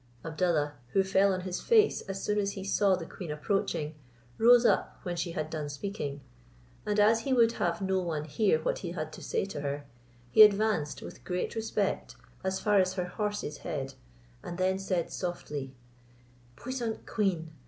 [0.25, 3.93] Abdallah, who fell on his face as soon as he saw the queen approaching,
[4.39, 6.21] rose up when she had done speaking;
[6.87, 9.85] and as he would have no one hear what he had to say to her,
[10.31, 13.93] he advanced with great respect as far as her horse's head,
[14.41, 15.75] and then said softly,
[16.55, 17.51] "Puissant queen!